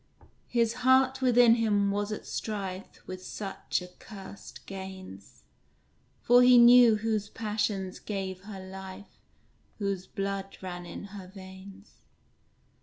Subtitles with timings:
[0.47, 5.43] His heart within him was at strife With such accursed gains;
[6.23, 9.19] For he knew whose passions gave her life,
[9.77, 11.97] Whose blood ran in her veins.